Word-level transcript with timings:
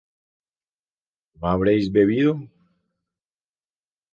¿no 1.39 1.47
habréis 1.51 1.85
bebido? 1.95 2.33